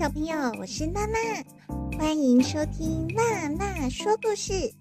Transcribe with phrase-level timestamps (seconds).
[0.00, 1.18] 小朋友，我是娜娜，
[1.98, 4.72] 欢迎收听娜娜说故事。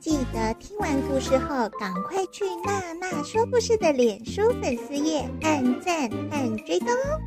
[0.00, 7.20] 记得听完故事后，赶快去娜娜说故事的脸书粉丝页按赞和追踪哦。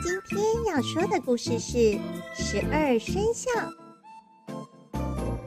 [0.00, 1.98] 今天要说的故事是
[2.36, 3.50] 十二生肖。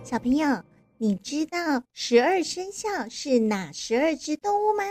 [0.03, 0.61] 小朋友，
[0.97, 4.83] 你知道十二生肖是哪十二只动物吗？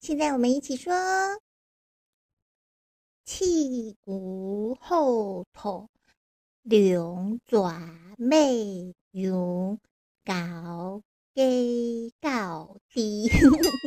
[0.00, 0.94] 现在我们一起说：
[3.28, 5.90] 气骨后头，
[6.62, 7.78] 龙爪
[8.16, 9.76] 尾牛。
[10.24, 11.02] 高
[11.34, 13.30] 低高低，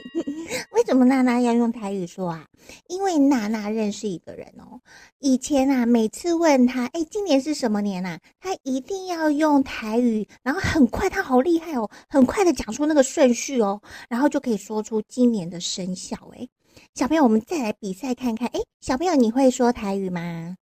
[0.74, 2.48] 为什么娜娜要用台语说啊？
[2.88, 4.80] 因为娜娜认识一个人哦。
[5.18, 8.20] 以前啊，每次问他，哎，今年是什么年啊？
[8.40, 16.16] 他一定要用台语，然后很快，他好厉害哦，很快的讲出那个顺序哦，然后就可以说出今年的生肖。
[16.34, 16.48] 哎，
[16.94, 18.48] 小朋友，我们再来比赛看看。
[18.50, 20.56] 哎，小朋友，你会说台语吗？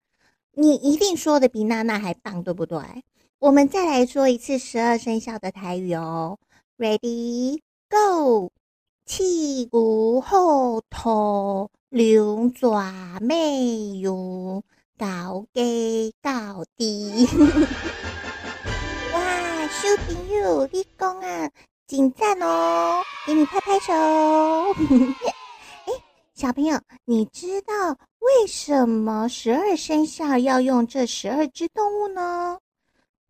[0.53, 2.79] 你一定说的比娜娜还棒，对不对？
[3.39, 6.39] 我们再来说一次十二生肖的台语哦
[6.77, 8.51] ，Ready Go！
[9.07, 12.93] 气骨后头，龙爪
[13.23, 13.37] 尾
[14.01, 14.63] 牛，
[14.99, 17.27] 高低高低。
[19.15, 21.51] 哇，小朋友，你讲啊，
[21.87, 23.01] 真赞哦！
[23.27, 23.95] 给你拍拍手。
[26.39, 27.75] 小朋友，你知道
[28.21, 32.59] 为什么十二生肖要用这十二只动物呢？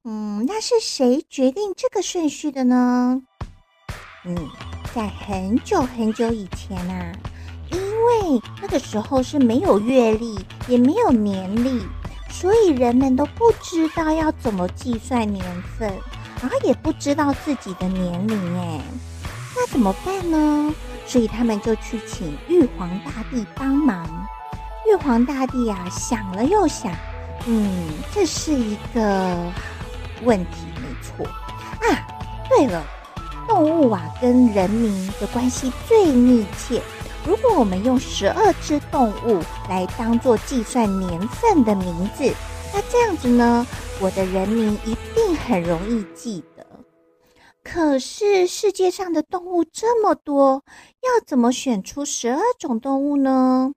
[0.05, 3.19] 嗯，那是谁决定这个顺序的呢？
[4.27, 4.37] 嗯，
[4.95, 7.11] 在很久很久以前啊，
[7.73, 10.39] 因为那个时候是没有月历，
[10.69, 11.81] 也没有年历，
[12.29, 15.43] 所以人们都不知道要怎么计算年
[15.79, 15.91] 份，
[16.43, 18.83] 然后也不知道自己的年龄哎，
[19.57, 20.75] 那怎么办呢？
[21.09, 24.07] 所以他们就去请玉皇大帝帮忙。
[24.87, 26.93] 玉皇大帝啊，想了又想，
[27.47, 29.37] 嗯，这是一个。
[30.25, 31.87] 问题没错啊，
[32.49, 32.83] 对了，
[33.47, 36.83] 动物啊跟人民的关系最密切。
[37.25, 42.35] 如果我们用十二只动物来当做计算年份的名字，
[42.75, 43.65] 那这样子呢，
[44.01, 46.43] 我的人民一定很容易记。
[47.71, 50.65] 可是世界上的动物这么多，
[51.03, 53.73] 要怎么选出十二种动物呢？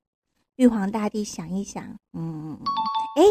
[0.56, 2.58] 玉皇大帝想一想，嗯，
[3.18, 3.24] 哎。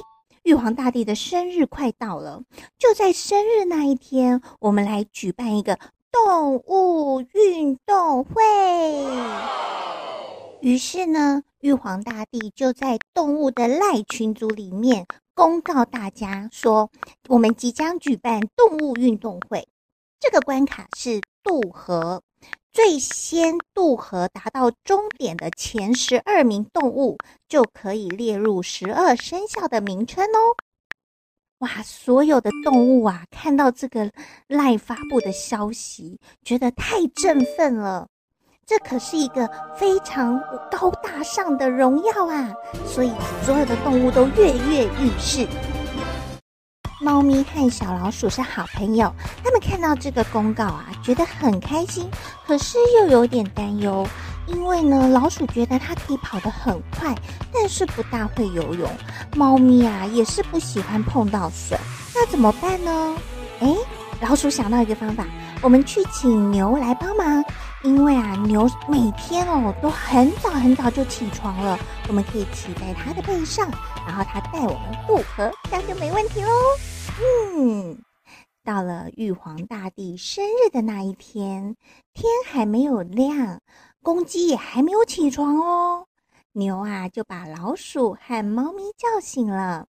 [0.43, 2.43] 玉皇大帝的生日快到了，
[2.79, 5.79] 就在生日那一天，我们来举办一个
[6.11, 8.43] 动物运动会。
[10.63, 16.91] 于是呢，玉皇大帝就在动物的赖群组里面公告大家说，
[17.29, 19.69] 我们即将举办动物运动会，
[20.21, 22.23] 这个关卡是渡河。
[22.73, 30.55] 最先渡河达到终点的前十二名动物，就可以列入十二生肖的名称哦。
[31.59, 34.13] 哇，所有的动物啊，看到这个
[34.47, 38.07] 赖发布的消息，觉得太振奋了。
[38.65, 42.55] 这可是一个非常高大上的荣耀啊！
[42.87, 43.13] 所以
[43.45, 45.45] 所有的动物都跃跃欲试。
[47.03, 49.11] 猫咪和小老鼠是好朋友，
[49.43, 52.11] 他们看到这个公告啊，觉得很开心，
[52.47, 54.07] 可是又有点担忧，
[54.47, 57.15] 因为呢，老鼠觉得它可以跑得很快，
[57.55, 58.91] 但是不大会游泳。
[59.35, 61.79] 猫咪啊，也是不喜欢碰到水，
[62.15, 63.17] 那怎么办呢？
[63.61, 63.75] 诶，
[64.21, 65.25] 老鼠想到一个方法，
[65.63, 67.43] 我们去请牛来帮忙，
[67.83, 71.79] 因为啊，牛每天哦都很早很早就起床了，
[72.09, 73.71] 我们可以骑在它的背上，
[74.07, 76.51] 然后它带我们渡河，这样就没问题喽。
[77.57, 77.99] 嗯，
[78.63, 81.75] 到了玉皇大帝生日的那一天，
[82.13, 83.61] 天还没有亮，
[84.03, 86.07] 公鸡也还没有起床哦。
[86.53, 89.87] 牛啊就把老鼠和猫咪叫醒了。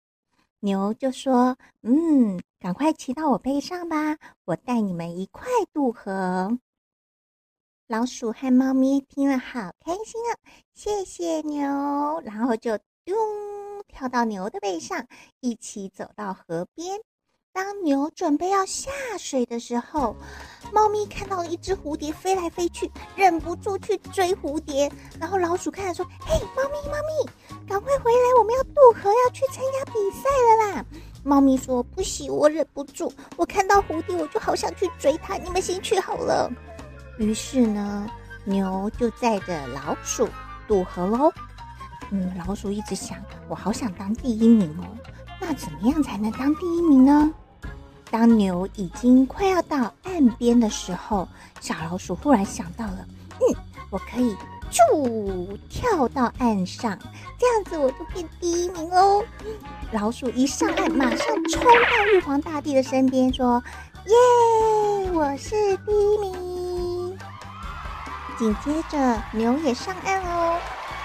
[0.60, 4.16] 牛就说：“嗯，赶快骑到我背上吧，
[4.46, 6.58] 我带你们一块渡河。”
[7.86, 10.32] 老鼠和猫咪听了好开心啊，
[10.72, 11.68] 谢谢牛，
[12.24, 13.14] 然后就咚。
[13.86, 15.06] 跳到牛的背上，
[15.40, 16.98] 一起走到河边。
[17.52, 20.16] 当牛准备要下水的时候，
[20.72, 24.90] 猫咪看到了一只蝴蝶飞来飞去，忍不住去追蝴蝶。
[25.20, 30.86] 然后老鼠看了说：“嘿，猫咪，猫咪，赶快回来，我们要渡河，要去参加比赛了啦！”
[31.22, 35.36] 猫咪说：“不行，我忍不住，我看到蝴蝶，我就好想去追它。
[35.36, 36.50] 你们先去好了。”
[37.18, 38.06] 于是呢，
[38.44, 40.28] 牛就载着老鼠
[40.66, 41.32] 渡河喽。
[42.10, 43.18] 嗯，老鼠一直想，
[43.48, 44.84] 我好想当第一名哦。
[45.40, 47.32] 那怎么样才能当第一名呢？
[48.10, 51.28] 当牛已经快要到岸边的时候，
[51.60, 53.06] 小老鼠忽然想到了，
[53.40, 53.56] 嗯，
[53.90, 54.36] 我可以
[54.70, 56.96] 就跳到岸上，
[57.38, 59.24] 这样子我就变第一名哦。
[59.90, 63.62] 老鼠一上岸，马上冲到玉皇大帝的身边，说
[64.06, 66.53] ：“耶，我是第一名。”
[68.38, 70.58] 紧接着牛也上岸哦。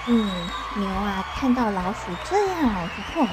[0.08, 0.30] 嗯，
[0.76, 3.28] 牛啊，看到老鼠这样哦，就嚯。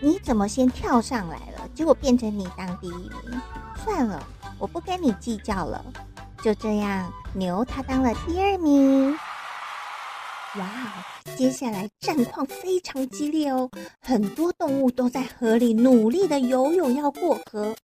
[0.00, 1.68] 你怎么先跳上来了？
[1.74, 3.42] 结果变成你当第一名，
[3.84, 4.22] 算了，
[4.58, 5.84] 我不跟你计较了。
[6.40, 9.18] 就这样，牛它当了第二名。
[10.58, 13.70] 哇哦，接下来战况非常激烈哦，
[14.00, 17.74] 很多动物都在河里努力的游泳要过河，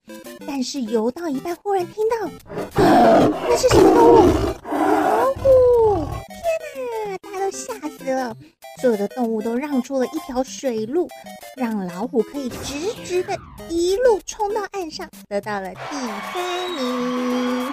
[0.46, 2.28] 但是游到一半，忽然听到，
[2.76, 4.26] 那是什么动物？
[4.72, 6.04] 老虎！
[6.74, 8.36] 天哪，大家都吓死了。
[8.82, 11.08] 所有的动物都让出了一条水路，
[11.56, 13.38] 让老虎可以直直的
[13.68, 15.96] 一路冲到岸上，得到了第
[16.32, 17.72] 三名。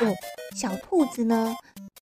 [0.00, 0.14] 哦，
[0.56, 1.54] 小兔子呢，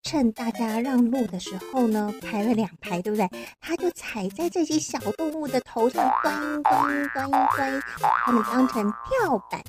[0.02, 3.28] 趁大家让路的时候呢，排了两排，对不对？
[3.60, 7.82] 它就踩在这些小动物的头上，端端端端，
[8.24, 8.82] 它们当成
[9.20, 9.60] 跳板，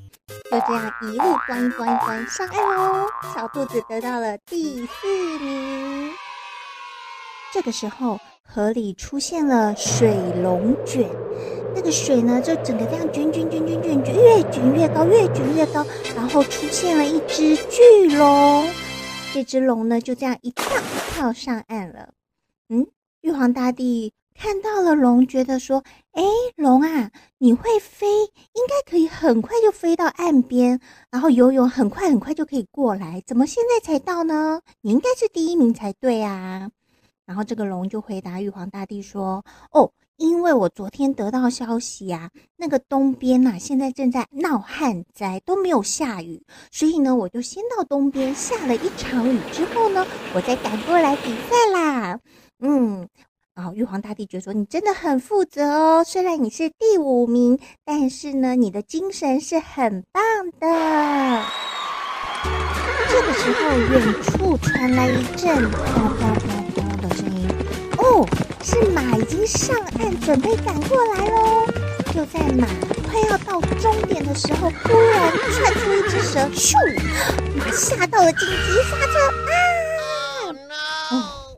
[0.51, 3.07] 就这样一路端端端上岸喽。
[3.33, 6.11] 小兔子得到了第四名。
[7.51, 8.19] 这个时候。
[8.51, 10.11] 河里出现了水
[10.41, 11.07] 龙卷，
[11.75, 15.85] 那个水呢，就整个这样卷卷卷卷卷卷，越卷越高，越卷越高，
[16.15, 18.67] 然后出现了一只巨龙。
[19.33, 20.65] 这只龙呢，就这样一跳
[21.13, 22.09] 跳上岸了。
[22.69, 22.85] 嗯，
[23.21, 25.83] 玉皇大帝看到了龙，觉得说
[26.13, 26.23] ：“哎，
[26.55, 30.79] 龙啊，你会飞，应该可以很快就飞到岸边，
[31.11, 33.21] 然后游泳很快很快就可以过来。
[33.27, 34.61] 怎么现在才到呢？
[34.81, 36.69] 你应该是第一名才对啊。”
[37.25, 50.05] 然后这个龙就回答玉皇大帝说：“哦，因为我昨天得到消息啊，那个东边呐、现在正在闹旱灾，都没有下雨，所以呢，我就先到东边下了一场雨之后呢，
[50.35, 52.19] 我再赶过来比赛啦。”
[52.59, 53.07] 嗯，
[53.55, 60.21] 然后玉皇大帝觉得说：“你真的很负责哦，虽然你是第五名，但是呢，你的精神是很棒
[60.59, 61.45] 的。”
[63.09, 66.58] 这个时候，远处传来一阵啪啪啪。
[68.69, 71.65] 哦，是马已经上岸，准备赶过来喽！
[72.13, 72.67] 就在马
[73.09, 76.75] 快要到终点的时候，突然窜出一只蛇，咻！
[77.55, 80.53] 马吓到了，紧急刹车啊
[81.11, 81.19] ！Oh.
[81.19, 81.57] 哦，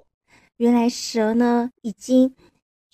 [0.56, 2.34] 原来蛇呢已经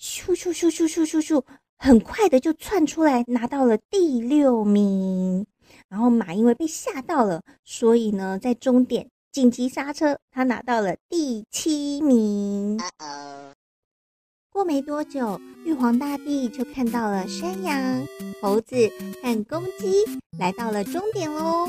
[0.00, 1.40] 咻咻咻咻咻咻咻，
[1.78, 5.46] 很快的就窜出来，拿到了第六名。
[5.88, 12.80] 然后马因为被吓到了，所以呢在终点紧急刹车，他拿到了第七名。
[14.58, 18.04] 过没多久，玉皇大帝就看到了山羊、
[18.42, 18.74] 猴子
[19.22, 20.04] 和公鸡
[20.36, 21.68] 来到了终点喽。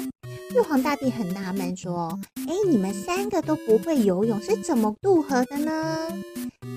[0.55, 2.19] 玉皇大帝很纳闷，说
[2.50, 6.08] ：“哎，你们三个都不会游泳，是怎么渡河的呢？”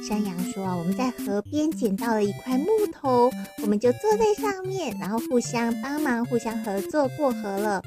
[0.07, 3.31] 山羊说：“我们在河边捡到了一块木头，
[3.62, 7.83] 我们就坐在上面，然后互相帮忙、互相合作过河了。”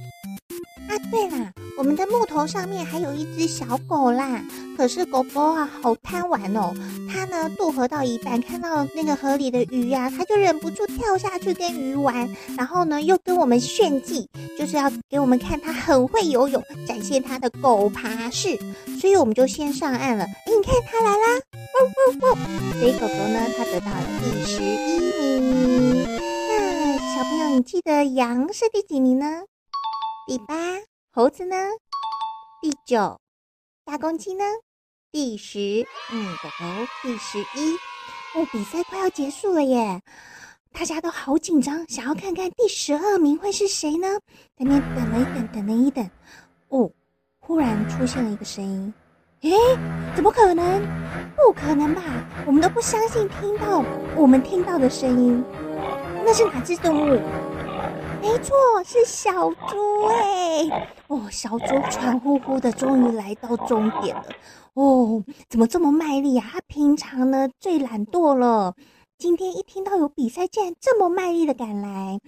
[0.87, 4.43] 啊，对啦，我们的木头上面还有一只小狗啦。
[4.77, 6.73] 可是狗狗啊，好贪玩哦！
[7.09, 18.59] 它呢渡河到一半，看到那个河里的鱼呀、啊，它就忍不住跳下去跟鱼玩，然后呢又跟我们炫技，就是要给我们看它很会游泳，展现它的狗爬式。
[18.99, 20.25] 所以我们就先上岸了。
[20.25, 21.41] 诶你看它来啦！
[21.73, 22.79] 汪汪汪！
[22.79, 26.03] 所以狗狗呢，它得到了第十一名。
[26.49, 29.43] 那小朋友，你记得羊是第几名呢？
[30.27, 30.55] 第八。
[31.11, 31.55] 猴子呢？
[32.59, 33.19] 第九。
[33.85, 34.43] 大公鸡呢？
[35.11, 36.65] 第十，嗯，狗狗
[37.03, 37.75] 第十一。
[38.33, 40.01] 哦，比赛快要结束了耶！
[40.73, 44.07] 大家都好紧张，想要看看第十二名会是谁呢？
[44.57, 46.09] 在那等了一等，等了一等，
[46.69, 46.89] 哦，
[47.39, 48.91] 忽然出现了一个声音。
[49.41, 49.51] 诶，
[50.15, 50.81] 怎么可能？
[51.35, 52.01] 不可能吧？
[52.47, 55.43] 我们都不相信听到我们听到的声音。
[56.25, 57.21] 那是哪只动物？
[58.25, 60.89] 没错，是小猪哎！
[61.07, 64.25] 哦，小猪喘呼呼的，终于来到终点了。
[64.73, 66.49] 哦，怎么这么卖力啊？
[66.53, 68.73] 他平常呢最懒惰了，
[69.19, 72.19] 今天一听到有比赛，竟然这么卖力的赶来。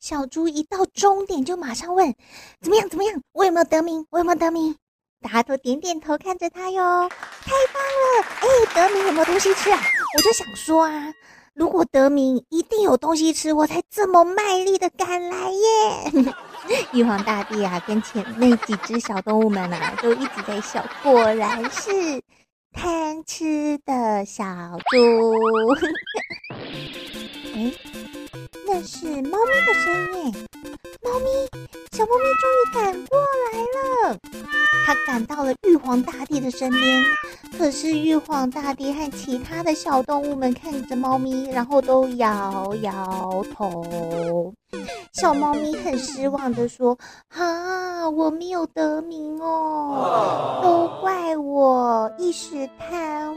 [0.00, 2.14] 小猪一到终点就马上问
[2.62, 2.88] ：“怎么样？
[2.88, 3.20] 怎么样？
[3.32, 4.06] 我有没有得名？
[4.08, 4.74] 我有没有得名？”
[5.20, 8.24] 大家都点点头看着他哟，太棒了！
[8.40, 9.78] 哎，得名有没有东西吃啊？
[10.16, 11.12] 我就想说啊，
[11.56, 16.34] 如果得名一定有东西吃，我才这么卖力的赶来耶。
[16.92, 22.20] 玉皇大帝啊，跟前那几只小动物们啊，都一直在笑，果然是
[22.72, 24.44] 贪吃的小
[24.90, 25.32] 猪。
[27.56, 27.72] 哎，
[28.66, 30.75] 那是猫咪的声音耶，
[31.06, 31.28] 猫咪，
[31.92, 33.16] 小猫咪终于赶过
[33.52, 33.60] 来
[34.10, 34.18] 了。
[34.84, 37.04] 它赶到了玉皇大帝的身边，
[37.56, 44.52] 可是玉皇大帝和其他的小动物们看着猫咪，然后都摇摇头。
[45.12, 46.98] 小猫咪很失望的说
[47.34, 52.95] ：“啊，我没有得名哦，都怪我一时贪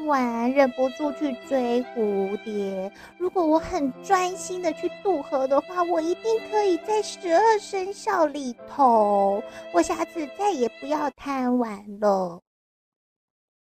[0.10, 2.92] 玩，忍不住去追蝴蝶。
[3.18, 9.42] 如果我很专心的去渡河的话，我一定可以在十二生肖里头。
[9.74, 12.42] 我下次再也不要贪。”玩了，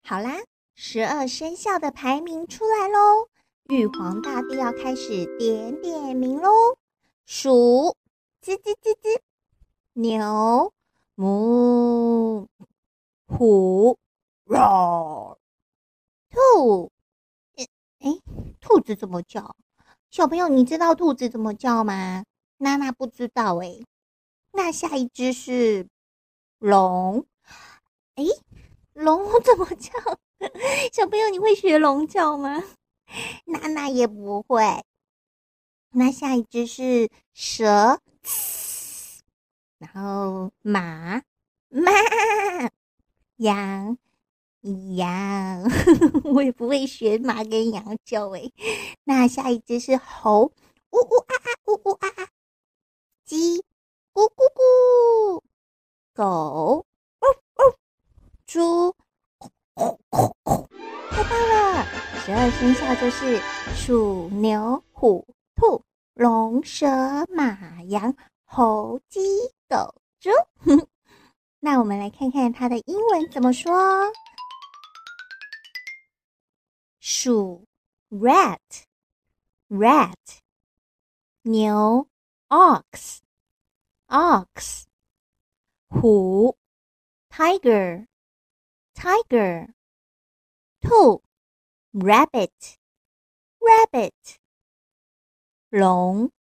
[0.02, 0.36] 好啦，
[0.74, 3.28] 十二生肖的排名出来喽。
[3.68, 6.50] 玉皇大帝要开始点点名喽。
[7.24, 7.94] 鼠，
[8.42, 9.20] 吱吱吱吱；
[9.94, 10.72] 牛，
[11.14, 12.46] 母；
[13.26, 13.96] 虎，
[14.46, 15.33] 嗷；
[16.64, 16.90] 兔，
[17.56, 17.66] 哎
[17.98, 18.10] 哎，
[18.58, 19.54] 兔子怎么叫？
[20.10, 22.24] 小朋友，你知道兔子怎么叫吗？
[22.56, 23.80] 娜娜不知道哎。
[24.52, 25.86] 那下一只是
[26.58, 27.26] 龙。
[28.14, 28.24] 哎，
[28.94, 29.92] 龙 怎么叫？
[30.90, 32.64] 小朋友，你会学龙叫吗？
[33.44, 34.64] 娜娜也不会。
[35.90, 38.00] 那下一只是蛇，
[39.76, 41.20] 然后马，
[41.68, 41.92] 马，
[43.36, 43.98] 羊，
[44.96, 45.62] 羊，
[46.24, 48.50] 我也不会学马跟羊叫哎。
[49.04, 50.52] 那下一只是猴，
[50.90, 52.28] 呜呜啊啊，呜呜啊啊，
[53.24, 53.58] 鸡，
[54.12, 55.42] 咕咕咕，
[56.14, 56.24] 狗。
[57.20, 57.74] 哦哦
[58.46, 58.94] 猪，
[59.74, 61.86] 太棒了！
[62.24, 63.40] 十二生肖就是
[63.74, 65.82] 鼠、牛、虎、兔、
[66.14, 66.86] 龙、蛇、
[67.30, 69.20] 马、羊、猴、鸡、
[69.68, 70.30] 狗、猪。
[71.60, 74.12] 那我们来看看它的英文怎么说。
[77.06, 77.68] 鼠
[78.08, 78.88] ，rat，rat。
[81.42, 82.08] 牛
[82.48, 83.20] ，ox，ox。
[85.90, 86.56] 虎
[87.28, 88.06] ，tiger。
[88.94, 89.74] Tiger，
[90.80, 91.22] 兔
[91.92, 94.38] ，Rabbit，Rabbit，
[95.68, 96.32] 龙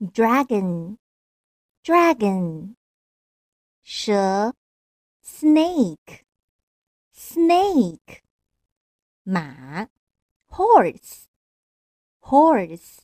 [0.00, 2.76] ，Dragon，Dragon，
[3.80, 4.54] 蛇
[5.24, 8.20] ，Snake，Snake，
[9.22, 9.88] 马
[10.50, 12.98] ，Horse，Horse，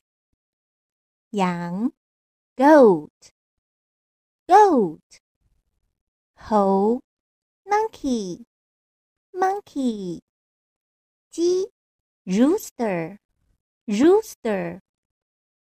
[1.30, 1.92] 羊
[2.56, 3.20] ，Goat，Goat，
[6.34, 7.00] 猴
[7.64, 8.44] ，Monkey。
[9.36, 10.24] Monkey，
[11.28, 11.68] 鸡
[12.24, 14.80] ，Rooster，Rooster，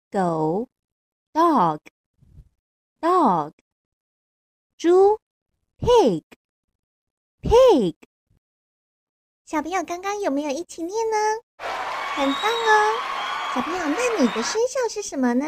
[0.10, 0.68] 狗
[1.32, 3.54] ，Dog，Dog，
[4.78, 5.20] 猪
[5.78, 6.26] ，Pig，Pig。
[9.52, 11.18] 小朋友刚刚有没有一起念呢？
[12.16, 13.54] 很棒哦！
[13.54, 15.46] 小朋友，那你的生肖是什么呢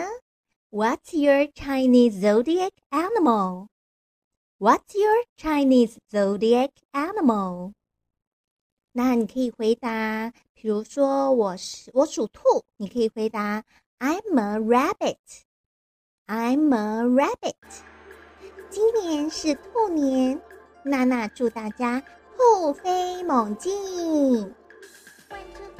[0.71, 3.67] ？What's your Chinese zodiac animal?
[4.59, 7.71] What's your Chinese zodiac animal?
[8.91, 13.63] 那你可以回答，比如说我是我属兔，你可以回答
[13.99, 15.15] I'm a rabbit.
[16.27, 17.55] I'm a rabbit.
[18.69, 20.41] 今年是兔年，
[20.83, 22.03] 娜娜祝大家
[22.43, 23.73] 突飞猛进。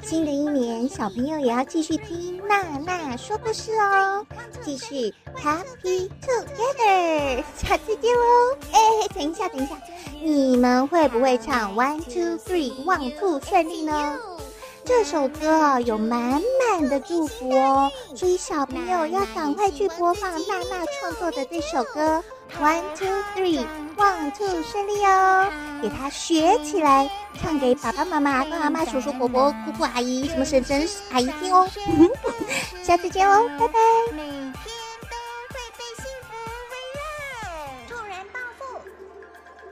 [0.01, 4.25] 新的一年，小朋友也要继续听娜娜说故事哦，
[4.63, 8.57] 继续 Happy Together，下次见喽！
[8.71, 8.79] 哎，
[9.13, 9.75] 等一下，等一下。
[10.21, 14.17] 你们会不会唱 One Two Three，One Two 顺利呢？
[14.85, 22.23] 这首歌有满满的祝福哦，所以小朋友要赶快去播放娜娜创作的这首歌
[22.59, 31.67] One Two Three，One Two 顺利哦，给它学起来，唱给爸爸妈妈、阿公阿嬷、叔叔伯伯、姑姑阿姨、什么婶婶阿姨听哦。
[32.83, 33.73] 下次见哦，拜拜。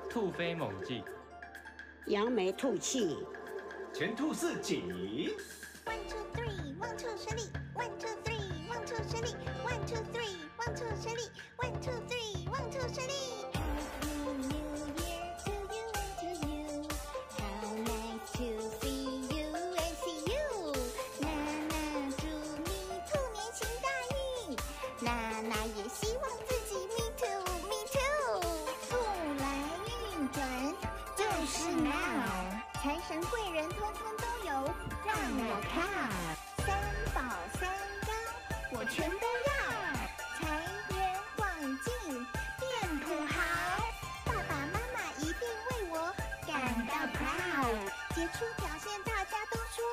[0.09, 1.01] 兔飞猛进，
[2.07, 3.17] 扬眉吐气，
[3.93, 4.83] 前兔似锦。
[5.85, 7.49] One two three, one two 顺利。
[7.73, 9.33] One two three, one two 顺利。
[9.63, 10.40] One two three, one
[10.75, 14.00] two three，one two three, one two three。
[48.13, 49.83] 杰出表现大家都说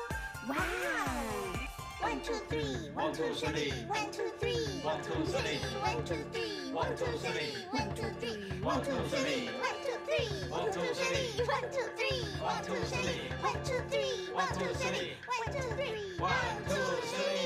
[0.49, 1.69] 哇哦。
[2.01, 6.95] One two three, one two three, one two three, one two three, one two three, one
[6.95, 11.71] two three, one two three, one two three, one two three, one two three, one
[11.71, 16.55] two three, one two three, one two three, one two three, one two three, one
[16.67, 17.39] two three。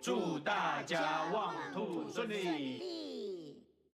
[0.00, 3.01] 祝大家旺兔顺利！